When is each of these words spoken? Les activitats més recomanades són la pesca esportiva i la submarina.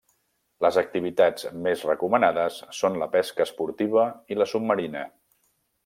Les 0.65 0.77
activitats 0.81 1.45
més 1.67 1.83
recomanades 1.89 2.57
són 2.79 2.99
la 3.03 3.09
pesca 3.19 3.47
esportiva 3.49 4.11
i 4.35 4.41
la 4.43 4.53
submarina. 4.55 5.07